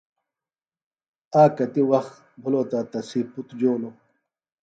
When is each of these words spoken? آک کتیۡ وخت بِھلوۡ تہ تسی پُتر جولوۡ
آک 1.41 1.51
کتیۡ 1.57 1.85
وخت 1.91 2.13
بِھلوۡ 2.41 2.65
تہ 2.69 2.79
تسی 2.91 3.21
پُتر 3.31 3.53
جولوۡ 3.59 3.95